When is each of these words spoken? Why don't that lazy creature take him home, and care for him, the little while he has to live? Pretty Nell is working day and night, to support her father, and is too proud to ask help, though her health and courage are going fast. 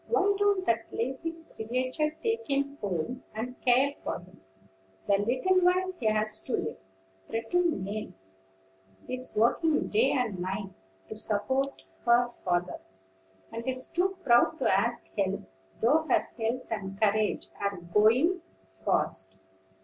Why 0.07 0.33
don't 0.39 0.65
that 0.65 0.85
lazy 0.91 1.35
creature 1.55 2.09
take 2.23 2.47
him 2.47 2.77
home, 2.81 3.23
and 3.35 3.61
care 3.63 3.93
for 4.03 4.17
him, 4.17 4.41
the 5.05 5.17
little 5.19 5.57
while 5.63 5.93
he 5.99 6.07
has 6.07 6.43
to 6.45 6.53
live? 6.53 6.77
Pretty 7.29 7.59
Nell 7.59 8.11
is 9.07 9.37
working 9.37 9.89
day 9.89 10.09
and 10.13 10.39
night, 10.39 10.71
to 11.09 11.15
support 11.15 11.83
her 12.05 12.27
father, 12.29 12.79
and 13.51 13.67
is 13.67 13.91
too 13.91 14.17
proud 14.23 14.57
to 14.57 14.75
ask 14.75 15.05
help, 15.19 15.41
though 15.79 16.07
her 16.09 16.29
health 16.35 16.65
and 16.71 16.99
courage 16.99 17.45
are 17.61 17.77
going 17.77 18.41
fast. 18.83 19.35